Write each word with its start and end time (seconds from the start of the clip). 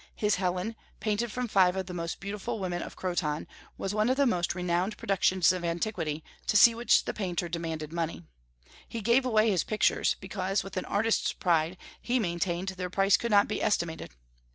His 0.15 0.37
Helen, 0.37 0.75
painted 0.99 1.31
from 1.31 1.47
five 1.47 1.75
of 1.75 1.85
the 1.85 1.93
most 1.93 2.19
beautiful 2.19 2.57
women 2.57 2.81
of 2.81 2.95
Croton, 2.95 3.47
was 3.77 3.93
one 3.93 4.09
of 4.09 4.17
the 4.17 4.25
most 4.25 4.55
renowned 4.55 4.97
productions 4.97 5.51
of 5.51 5.63
antiquity, 5.63 6.23
to 6.47 6.57
see 6.57 6.73
which 6.73 7.05
the 7.05 7.13
painter 7.13 7.47
demanded 7.47 7.93
money. 7.93 8.23
He 8.89 9.01
gave 9.01 9.27
away 9.27 9.51
his 9.51 9.63
pictures, 9.63 10.15
because, 10.19 10.63
with 10.63 10.75
an 10.75 10.85
artist's 10.85 11.33
pride, 11.33 11.77
he 12.01 12.17
maintained 12.17 12.69
that 12.69 12.77
their 12.79 12.89
price 12.89 13.15
could 13.15 13.29
not 13.29 13.47
be 13.47 13.61
estimated. 13.61 14.09